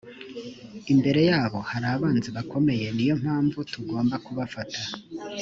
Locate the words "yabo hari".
1.29-1.87